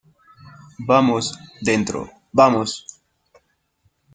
vamos, 0.79 1.23
dentro.¡ 1.61 2.09
vamos! 2.39 2.87